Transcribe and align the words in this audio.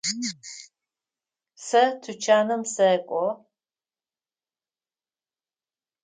Сэ 1.65 1.83
тучаным 2.01 2.61
сэкӏо. 2.73 3.25